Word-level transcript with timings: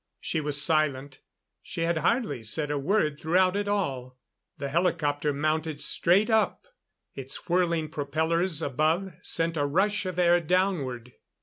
She 0.19 0.41
was 0.41 0.59
silent; 0.59 1.19
she 1.61 1.81
had 1.81 1.99
hardly 1.99 2.41
said 2.41 2.71
a 2.71 2.79
word 2.79 3.19
throughout 3.19 3.55
it 3.55 3.67
all.... 3.67 4.17
The 4.57 4.67
helicopter 4.69 5.31
mounted 5.31 5.79
straight 5.79 6.31
up; 6.31 6.65
its 7.13 7.47
whirling 7.47 7.87
propellers 7.87 8.63
above 8.63 9.13
sent 9.21 9.57
a 9.57 9.65
rush 9.67 10.07
of 10.07 10.17
air 10.17 10.39
downward. 10.41 11.13